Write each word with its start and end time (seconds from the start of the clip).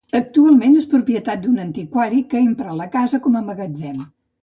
Actualment 0.19 0.77
és 0.79 0.87
propietat 0.93 1.43
d'un 1.45 1.65
antiquari 1.65 2.25
que 2.33 2.43
empra 2.49 2.81
la 2.83 2.91
casa 2.99 3.25
com 3.29 3.41
a 3.43 3.47
magatzem. 3.53 4.07